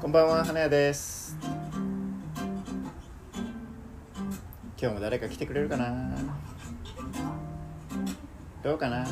[0.00, 1.36] こんばんは花屋です。
[4.80, 6.16] 今日も誰か来てくれるかな？
[8.62, 9.06] どうかな？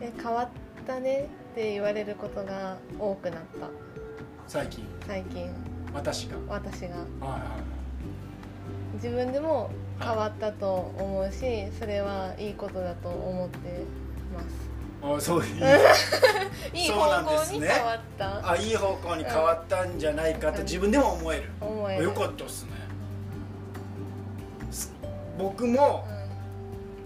[0.00, 0.48] え変わっ
[0.86, 3.68] たねって言われることが多くなった。
[4.46, 4.86] 最近。
[5.06, 5.50] 最近
[5.94, 6.36] 私が。
[6.48, 6.88] 私が。
[6.88, 7.40] はいはい
[9.02, 13.58] 自分でも変わったと思うしそれはいいことだと思って
[14.34, 14.46] ます。
[15.02, 15.52] はいあそういい。
[16.82, 17.58] いいそうなん方ですね。
[17.58, 22.04] 向に変わった、あいい方向に変わったんじゃないかって自分でも思える、思える。
[22.04, 22.70] よかったっすね。
[24.70, 24.90] す
[25.38, 26.06] 僕も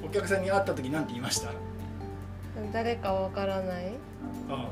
[0.04, 1.50] お客さんに会った時なんて言いました？
[1.50, 3.92] うん、誰かわからない。
[4.48, 4.66] あで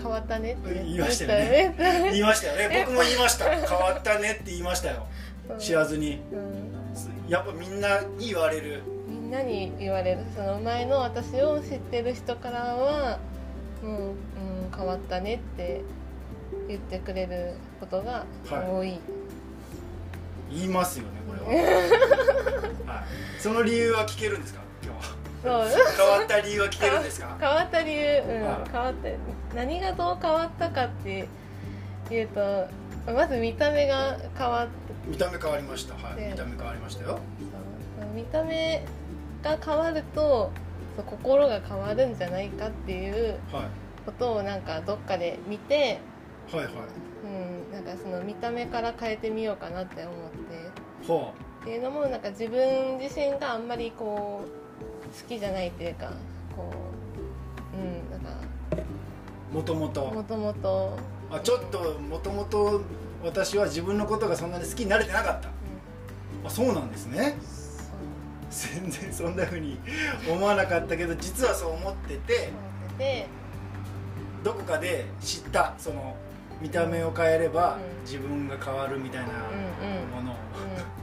[0.00, 1.74] 変わったねって言いましたよね。
[2.10, 2.84] 言いましたよね。
[2.86, 3.44] 僕も言いました。
[3.50, 5.06] 変わったねって言いましたよ。
[5.58, 6.20] 知らずに。
[6.32, 7.30] うん。
[7.30, 8.82] やっぱみんなに言われる。
[9.08, 10.20] みんなに言われる。
[10.34, 13.18] その前の私を知ってる人からは
[13.82, 14.14] 「もう、うん、
[14.76, 15.82] 変わったね」って
[16.68, 18.98] 言ってくれることが多い、
[20.50, 21.62] 言いますよねこれは、
[22.92, 23.04] はい、
[23.40, 24.60] その理由は聞けるんですか？
[25.42, 25.66] 変わ
[26.22, 27.36] った理由は聞けるんですか？
[27.40, 28.42] 変わった理由、うん。
[28.44, 28.70] はい。
[28.70, 31.28] 変わった何がどう変わったかって
[32.10, 32.66] いうと
[33.12, 34.72] まず見た目が変わって。
[35.06, 35.94] 見た目変わりました。
[35.94, 36.16] はい。
[36.16, 37.08] で見た目変わりましたよ。
[37.08, 37.18] そう。
[38.14, 38.82] 見た目
[39.42, 40.50] が変わると
[40.96, 43.64] そう心が変わるんじゃないかっていうはい。
[44.06, 45.98] ことをなんかどっかで見て
[46.52, 46.74] はいはい。
[47.24, 50.14] うん、なんかその見た目から変えてみようかなって思っ
[51.06, 51.12] て。
[51.12, 51.32] は
[51.62, 54.69] っていうのもなんか自分自身があんまりこう
[55.12, 56.12] 好きじゃないっていうか
[56.56, 56.72] こ
[57.74, 58.40] ううんなんか
[58.72, 60.98] あもともともともと
[61.30, 62.80] あちょっともともと
[63.24, 65.48] 私は自分のことがそんなに好きになれてなかった。
[66.44, 67.36] あそうなんですね。
[68.50, 69.78] 全然そんなふうに
[70.28, 73.26] 思わなかったけど実はそう思ってて思ってて。
[74.42, 76.16] どこかで知ったその
[76.62, 78.04] 見た目を変えればうん。
[78.04, 80.49] 自分が変わるみたいなうんうんものをうん、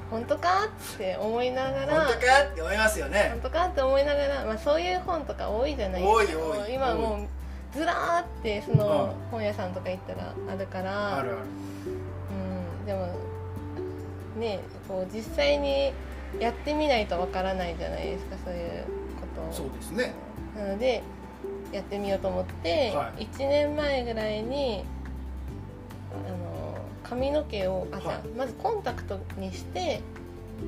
[0.09, 0.65] 本当か？
[0.65, 2.43] って思いながら本当か？
[2.51, 3.29] って思いますよね。
[3.33, 3.65] 本当か？
[3.67, 6.25] って思いながら、まあ、そういう本とか多いじゃないですか多い
[6.63, 6.73] 多い。
[6.73, 7.15] 今も
[7.73, 11.37] うずらーってそのう本屋さんとか行ったらあるからあるある。
[12.79, 13.07] うん、でも
[14.39, 15.91] ねこう実際に
[16.39, 18.83] やってみないとわからないじゃないですかそういう
[19.19, 19.41] こと。
[19.49, 20.13] をそうですね。
[20.55, 21.03] なので
[21.71, 24.85] やってみようと思って、は1年前ぐらいに
[26.11, 26.46] あの
[27.09, 28.27] 髪の毛をあ、じゃあはい。
[28.37, 30.01] まずコンタクトにして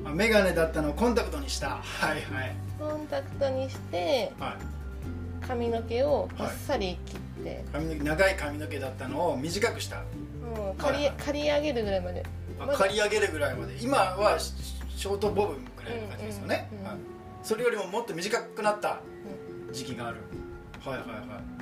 [0.04, 1.78] あメガネだったのをコンタクトにした。
[1.82, 2.56] はいはい。
[2.78, 5.46] コンタクトにしてはい。
[5.46, 10.02] 髪の毛をバッサリ切って、髪の毛長い髪の毛だったのを短くした。
[10.54, 11.14] もう刈り,、はいはい。
[11.18, 12.24] 刈り上げるぐらいまで。
[12.58, 13.74] ま刈り上げるぐらいまで。
[13.80, 14.52] 今はシ
[14.96, 16.90] ショートボブぐらいの感じですよね、うんうんうん。
[16.90, 16.98] はい。
[17.42, 19.00] それよりももっと短くなった
[19.72, 20.18] 時期がある、
[20.84, 21.59] はいはいはい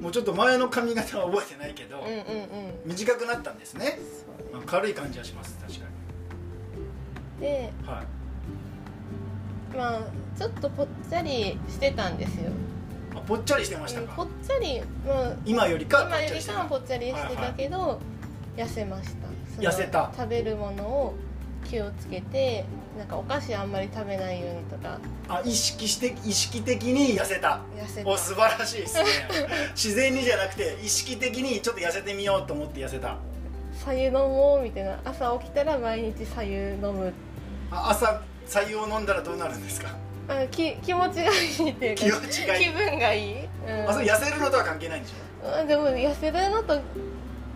[0.00, 2.14] もうちょっと前の髪型は覚えてないけど、うんうんうん。
[2.14, 2.20] うん
[2.86, 3.98] 短くなったんですね、
[4.52, 5.86] まあ軽い感じはします確か
[7.40, 9.76] でにはい。
[9.76, 10.00] まあ
[10.38, 12.50] ちょっとぽっちゃりしてたんですよ。
[13.14, 18.00] あぽっちゃりしてましたうんぽかっちゃり、まあ、今よりか今よりかはぽっちゃりしてたけど、
[18.56, 19.60] 痩せました。
[19.60, 20.10] 痩せた。
[20.16, 21.14] 食べるものを
[21.64, 22.64] 気をつけて
[22.98, 24.98] なんかお菓子あんまり食べないようにとか。
[25.28, 27.60] あ意識して意識的に痩せた。
[27.76, 28.10] 痩せた。
[28.10, 29.04] お素晴らしいですね。
[29.74, 33.16] 自然にじゃなくて意識的にちょっと痩せてみようと思って痩せた。
[33.84, 34.98] 白湯飲もうみたいな。
[35.04, 37.12] 朝起きたら毎日白湯飲む。
[37.70, 39.88] あ朝白湯を飲んだらどうなるんですか？
[40.28, 42.64] あき気持ちがいいっていうか気持ちがいい。
[42.64, 43.34] 気分がいい、
[43.66, 43.88] うん。
[43.88, 45.48] あそれ痩せるのとは関係ないんでしょ？
[45.60, 46.78] あでも痩せるのと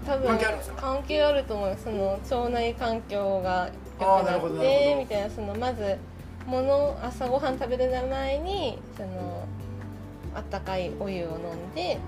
[0.07, 0.39] 多分
[0.77, 3.69] 関係あると思うその腸内環境が
[4.01, 5.97] 良くなってみたいなそのまず
[6.47, 9.47] もの朝ごはん食べる前にその
[10.35, 11.99] あったかいお湯を飲んで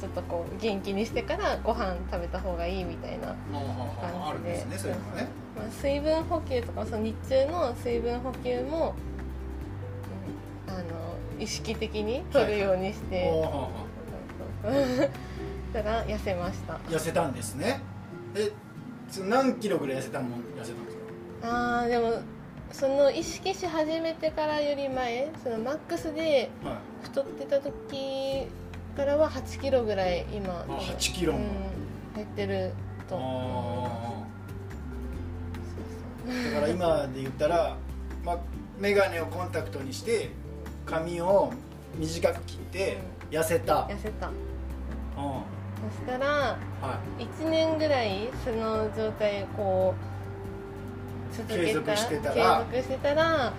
[0.00, 4.64] ちょっとこう元気にしてからご飯食べた方がいいみたいなあるんで
[5.80, 9.10] 水分補給とかその日中の水分補給も、うん
[10.70, 10.82] あの
[11.38, 13.70] 意識的に取るようにして、おーはーは
[14.62, 15.10] そうそうそう。
[15.72, 16.74] だから痩せました。
[16.74, 17.80] ー痩せたんですね。
[18.36, 18.52] え
[19.28, 20.99] 何キロぐらい痩せたもん痩せたんです
[21.42, 22.22] かあーでも
[22.72, 28.46] その意識し始めてからより前そのマックスではい太ってた時
[28.96, 30.64] からは8キロぐらい今。
[30.68, 31.32] あ8キロ。
[31.32, 31.44] もうん、
[32.14, 32.72] 減ってる
[33.08, 33.16] と。
[33.16, 36.52] あー。
[36.52, 37.76] だから今で言ったら、
[38.24, 38.38] まあ、
[38.78, 40.30] 眼鏡をコンタクトにして
[40.84, 41.52] 髪を
[41.96, 42.98] 短く切って
[43.30, 44.28] 痩せた、痩せた。
[44.28, 44.34] うん。
[44.34, 46.58] そしたらは
[47.18, 50.09] 1年ぐらいその状態をこう
[51.48, 52.66] 続けた継続してたら。
[52.70, 53.52] 継続してたら。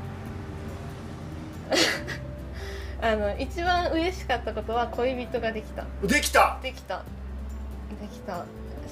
[3.03, 5.83] あの一番嬉しかったことは恋人ができた。
[6.03, 6.59] いできた。
[6.61, 7.03] できた。
[7.99, 8.45] できた。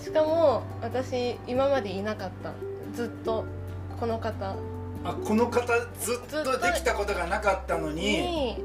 [0.04, 2.54] しかも私今までいなかった。
[2.96, 3.46] ずっと
[4.00, 4.56] この方。
[5.04, 5.66] あこの方
[6.00, 8.58] ずっとできたことがなかったのに。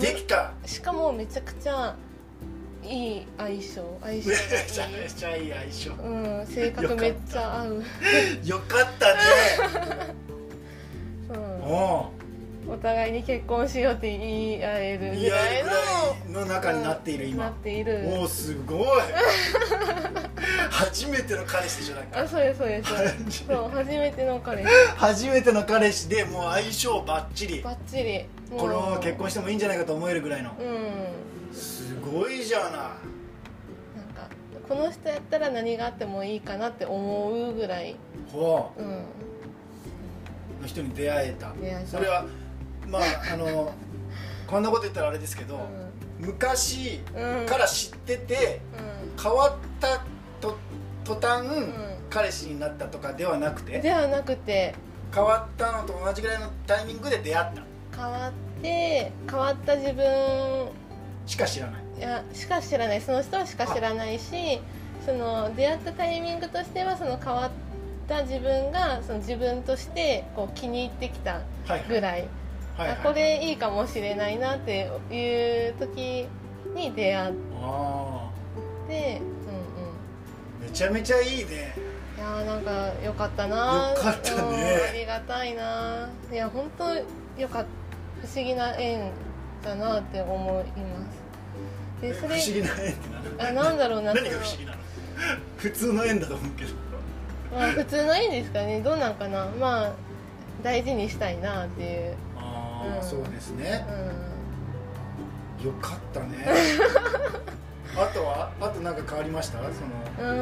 [0.00, 0.52] できた。
[0.66, 1.94] しかもめちゃくちゃ
[2.84, 4.28] いい相性相性。
[4.28, 4.40] めが
[4.70, 5.90] ちゃめちゃいい相性。
[6.02, 7.82] うん性格めっちゃ合う、
[8.44, 9.14] よかった。
[9.14, 9.20] ね。
[11.30, 12.10] うん、お
[12.66, 15.74] お互いに結婚しようって言い合えるぐらいぐら
[16.40, 18.04] いの中になっているのな今っている。
[18.06, 18.86] おおすごい。
[20.70, 22.20] 初めての彼氏でしょなんか。
[22.20, 23.44] あそうですそうです。
[23.46, 24.68] そう初めての彼氏。
[24.96, 27.60] 初めての彼氏でもう相性バッチリ。
[27.62, 28.24] バッチリ。
[28.50, 28.60] もう。
[28.60, 30.50] この結婚してもいいんじゃないかと思えるぐらいの。
[30.58, 32.70] うんすごいじゃない。
[32.70, 32.88] なん
[34.14, 34.28] か
[34.68, 37.96] この人やったら何があってもいいかなって思うぐらい。
[38.32, 38.82] ほう。
[38.82, 38.86] ん。
[38.86, 38.90] う
[40.60, 41.52] の人に出会えた。
[41.60, 41.90] 出会えた。
[41.90, 42.24] それは
[42.88, 43.02] まあ
[43.32, 43.72] あの
[44.46, 45.58] こんなこと言ったらあれですけど、
[46.18, 47.40] 昔うん。
[47.40, 48.60] うんから知ってて
[49.18, 50.02] う変わった
[50.40, 50.56] と
[51.04, 51.72] 途端、ん。
[52.10, 54.74] 彼氏になったとかではなくうんてではなくて。
[55.14, 57.62] 変わったのと同じぐらいのタイミングで出会った。
[57.96, 60.04] 変わって変わった自分
[61.26, 61.82] しか知らない。
[61.98, 63.00] いやしか知らない。
[63.00, 64.60] その人はしか知らないし
[65.04, 67.50] その出会ったタイミングとしてはその変わっ
[68.08, 72.20] た自分がその自分としてこう気に入ってきたはいぐらい、
[72.76, 76.26] はいはいあこれいいかもしれないなっていう時
[76.74, 78.28] に出会っあ
[78.88, 81.72] て、ーめちゃめちゃいいね。
[82.18, 84.38] うんうん、いやーなんか良かったなよかったね。
[84.40, 86.92] うんありがたいないや本当
[87.40, 88.26] よかった。
[88.26, 89.10] 不思議な縁
[89.62, 90.30] だなって思
[90.60, 90.93] います
[92.08, 92.92] でそれ不思議な縁。
[92.92, 94.78] ってあなんだろうな何が不思議なの？
[95.56, 96.70] 普通の縁だと思うけど。
[97.52, 98.80] まあ普通のいいんですかね。
[98.80, 99.46] どうなんかな。
[99.60, 99.92] まあ
[100.62, 103.08] 大事にしたいなっていう、ああ、うん。
[103.08, 103.86] そうですね。
[105.62, 106.44] うよかったね。
[107.96, 108.50] あとは？
[108.60, 109.58] あと何か変わりました？
[109.58, 110.32] そのん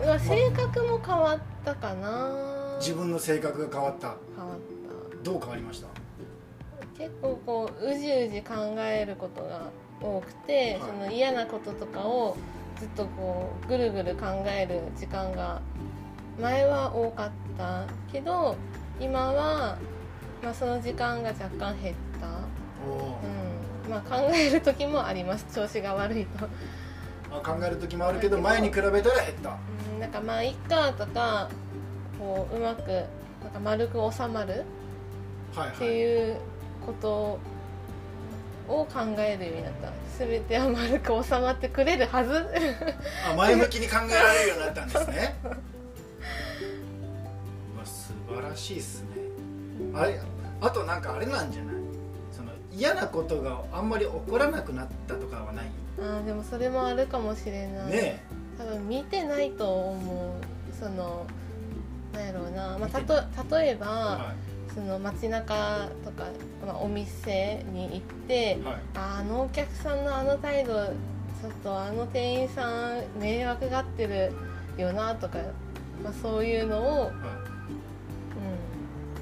[0.00, 0.06] うん。
[0.06, 2.76] まあ性格も変わったかな。
[2.80, 4.14] 自分の性格が変わった。
[4.36, 4.58] 変わっ
[5.22, 5.92] どう変わりましたた？
[6.98, 9.70] 結構こううじうじ考えることが
[10.00, 10.80] 多くて、はい。
[10.80, 12.36] その嫌なこととかを
[12.78, 15.60] ずっとこうぐるぐる考える時間が
[16.40, 18.56] 前は多かったけど
[19.00, 19.78] 今は、
[20.42, 22.26] まあ、その時間が若干減った。
[22.26, 23.90] うん。
[23.90, 25.46] まあ、考える時もあります。
[25.54, 26.48] 調子が悪いと、
[27.30, 29.02] あ考える時もあるけど前に比べたら減っ
[29.42, 29.56] た。
[29.92, 31.48] うん、なんかまあいっかとか
[32.18, 34.64] こううまくなんか丸く収まる
[35.52, 35.70] ってはい。
[35.70, 36.36] はいいう
[36.84, 37.38] こと
[38.68, 39.92] を考えるようになった。
[40.18, 42.46] 全ては丸く収まってくれるはず。
[43.30, 45.36] あ前向きに考えられるようになったんですね。
[47.74, 49.08] うわ素晴らしいっすね。
[49.94, 50.20] あれ
[50.60, 51.74] あとなんかあれなんじゃない？
[52.32, 55.66] その嫌なことがあんまり起こらなくなったとかはない？
[55.98, 58.22] あーでもそれもあるかもしれない、ね
[58.58, 60.74] 多分見てないと思う。
[60.74, 61.26] その
[62.14, 63.14] なんやろうな、まあ、た見と
[63.54, 64.34] 例えば、は
[64.76, 66.24] その街中とか、
[66.64, 68.76] まあ、お店に行っていはい。
[68.94, 74.32] ああのお客さんのあの態度ちょっとあの店員さん迷惑がってる
[74.76, 75.38] よなとか、
[76.04, 77.10] まあ、そういうのを、うん、は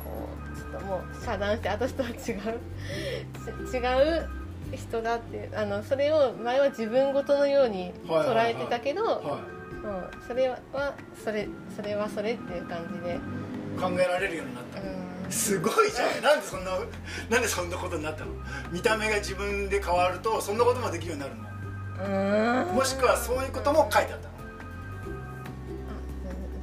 [0.02, 3.80] こうちょっともう遮断して私とは違うち違
[4.18, 4.28] う
[4.76, 9.16] 人だってあのそれを前は自分ごとのようにはいはいはい捉えてたけど、う
[10.26, 10.58] それは
[11.22, 13.18] それそれはそれっていう感じで、い
[13.80, 14.80] 考えられるようになった。
[14.80, 16.22] うん、すごいじゃん。
[16.22, 16.70] なんでそんな
[17.30, 18.32] なんでそんなことになったの？
[18.70, 22.68] 見た目が自分で変わるとそんなこともできるようになるの？
[22.68, 22.74] うん。
[22.76, 24.34] もしくはそういうことも書いてあったの？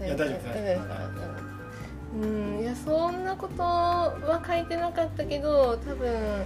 [0.02, 0.82] あいや大丈夫です
[2.14, 2.60] うん。
[2.62, 6.46] いやそんなことは書いてなかったけど多分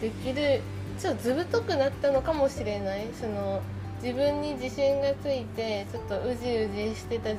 [0.00, 0.60] できる
[0.98, 3.08] ちょっとずぶとくなったのかもしれない。
[3.20, 3.62] その
[4.02, 7.30] 自分に自信がついてちょっとうじうじしてた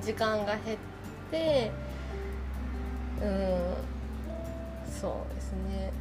[0.00, 0.78] 時間が減っ
[1.32, 1.72] て
[3.22, 5.92] うんそうですね。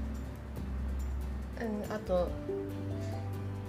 [1.62, 2.28] うんあと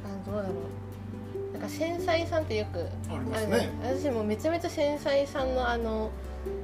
[0.05, 1.53] あどうだろう。
[1.53, 3.71] なんか繊細さんってよくありますね。
[3.83, 6.11] 私もめちゃめちゃ繊細さんのあの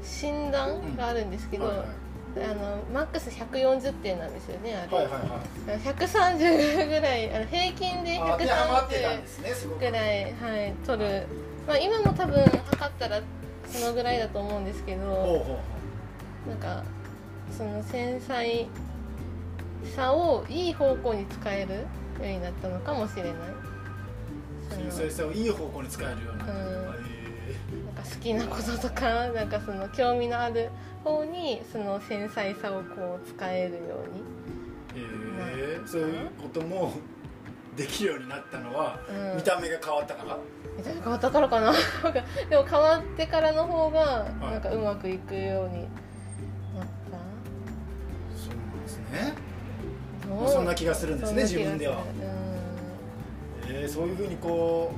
[0.02, 1.86] 診断があるんですけど、はいはい。
[2.34, 5.78] あのマックス140点なんですよねあれ、はいはいはい。
[5.80, 9.80] 130ぐらいあの平均であ当てはまってたんで130すねすごく。
[9.80, 11.26] ぐらい、はい、取る、
[11.68, 13.20] まあ、今も多分測ったら
[13.66, 15.60] そのぐらいだと思うんですけど
[16.48, 16.82] なんか
[17.56, 18.66] その繊細
[19.96, 21.80] さをいい方向に使えるよ
[22.20, 23.32] うになったのかもしれない。
[24.70, 26.50] 繊細さをいい方向に使えるような、うん。
[26.50, 26.54] へ
[27.84, 30.70] なんか好きなこととかなんかその興味のある
[31.04, 33.78] 方にその繊細さをこう使えるよ
[34.10, 34.22] うに。
[34.94, 36.92] えへえそういうことも
[37.76, 39.36] できるようになったのは、うん。
[39.36, 40.38] 見た目が変わったから？
[40.76, 41.72] 見た目変わったからかな。
[42.48, 45.86] でも変わってからの方がいなんかうまくいくように
[49.12, 49.34] ね。
[50.44, 52.02] たそんな気がするんですね自分では。
[53.62, 54.92] するえーそういうふうにこ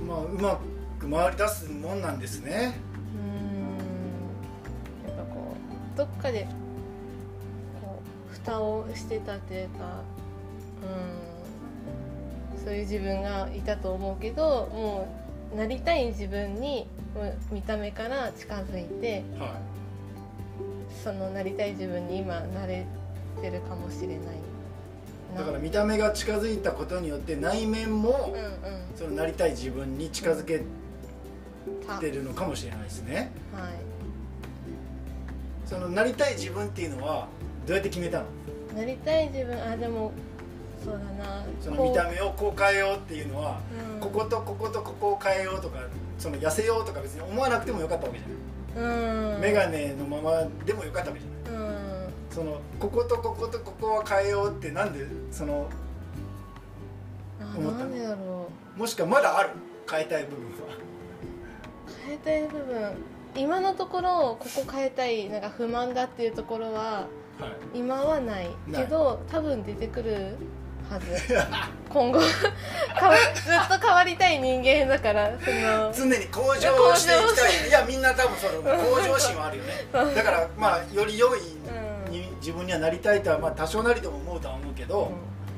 [0.00, 0.60] うまあうま
[0.98, 2.74] く回り出すもんなんですね。
[3.14, 5.10] うん。
[5.10, 5.54] うんやっぱこ
[5.94, 6.46] うどっかで
[7.82, 8.00] こ
[8.30, 10.02] う蓋をしてたというか
[10.82, 12.64] うん。
[12.64, 15.08] そういう自分がいたと思うけども
[15.54, 16.86] うなりたい自分に
[17.50, 19.58] 見た目から近づいては
[21.02, 22.84] そのなりたい自分に今なれ
[23.40, 24.18] てるかもしれない
[25.36, 28.50] だから見た目が近づいたことによって内面もうんうん。
[28.96, 30.62] そのなりたい自分に近づけ
[31.86, 33.30] たてるのかもしれないですね。
[33.52, 33.72] はい。
[35.66, 37.28] そのなりたい自分っていうのは
[37.66, 38.24] どうやって決めたの？
[38.74, 40.12] なりたい自分あでも
[40.82, 41.44] そうだな。
[41.60, 43.60] その見た目をこう変えようっていうのは、
[43.94, 44.00] うん。
[44.00, 45.78] こことこことここを変えようとか
[46.18, 49.40] その痩せようとか別に思わなくてもよかったわけじゃない、うん。
[49.40, 52.12] メガネのままでもよかったわけじゃないうん。
[52.30, 55.68] そのこことこことここは変えようってなんでその
[57.40, 59.50] あ思ったなんでだろもしくはまだある？
[59.90, 60.74] 変えたい部分は。
[60.76, 60.80] う
[62.06, 62.92] 変えたい部分。
[63.36, 67.06] 今のところここ変えたいなんか不満だっていうところは
[67.38, 67.78] はい。
[67.78, 68.48] 今はない。
[68.74, 70.36] けど多分出てくる
[70.90, 71.06] はず。
[71.88, 72.18] 今後
[72.98, 75.92] ずっと変わりたい人間だからその。
[75.92, 76.60] 常に向上
[76.96, 77.68] していきたい。
[77.68, 79.86] いやみんな多分その向上心はあるよね。
[80.14, 81.40] だからまあより良い
[82.10, 85.12] に自分にはなりたいとはまあ多少なりとも思うとは思うけど、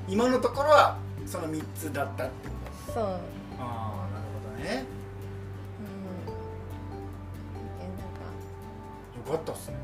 [0.08, 2.54] 今のところはその3つだったってこ
[2.86, 2.92] と。
[2.92, 3.16] そう、うん、あ
[3.58, 3.64] あ
[4.12, 4.74] なるほどね。
[4.74, 4.84] なん
[9.24, 9.32] か。
[9.32, 9.76] よかったっすね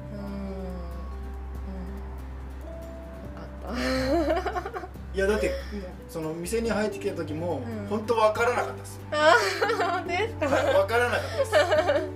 [5.17, 5.51] いやだって
[6.11, 7.87] その店に入ってきた時も、うん。
[7.89, 9.35] 本当分からなかったですあ
[9.81, 10.47] 本当ですか？
[10.47, 12.09] はい分からなかったです。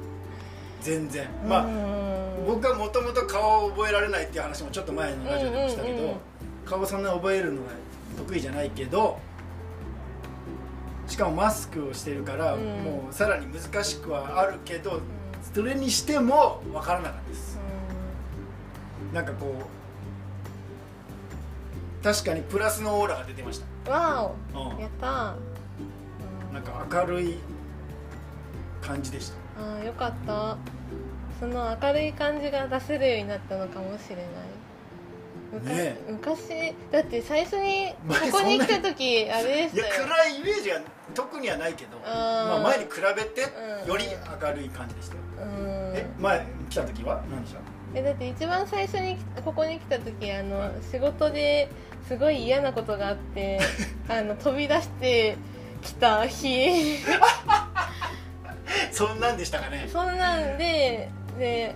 [0.82, 1.28] 全然。
[1.48, 2.46] まあ、うん。
[2.46, 6.16] 僕はもともと顔を覚えられないっていう話もちょっと前のラジオでもしたけど、うんうんうん。
[6.66, 7.70] 顔そんな覚えるのが
[8.18, 9.18] 得意じゃないけど
[11.06, 12.60] しかもマスクをしてるから、うん。
[12.60, 15.00] もうさらに難しくはあるけど
[15.54, 17.58] それにしても分からなかったです。
[19.14, 19.79] なんかこう
[22.02, 25.06] 確かにプラスのオーラが出てましうんわた、うおやった。
[25.06, 27.38] ーん、なんか明るい
[28.80, 29.36] 感じでした。
[29.60, 30.56] あーよかった。
[31.38, 34.26] その明るい感じが出せるようになったのかもしれない。
[35.52, 35.74] 昔,、ね
[36.08, 36.12] え。
[36.12, 40.06] 昔だって最初にこ前こに来た時あれでしたよ。
[40.06, 40.80] 暗いイメージは
[41.14, 43.42] 特にはないけどまあ、前に比べて
[43.82, 44.04] うんより
[44.40, 45.92] 明るい感じでしたよ、うん。
[45.96, 47.22] え前来た時は？
[47.30, 47.60] 何でした？
[47.94, 50.70] えだって一番最初に来ここに来た時あの、はい。
[50.90, 51.68] 仕事で
[52.06, 53.58] すごい嫌なことがあって
[54.08, 55.36] あの飛び出して
[55.82, 56.98] きた日。
[58.92, 59.88] そんなんでしたかね。
[59.92, 61.74] そんなんでで